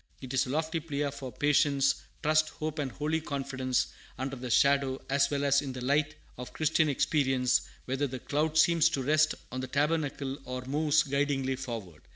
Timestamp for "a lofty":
0.47-0.79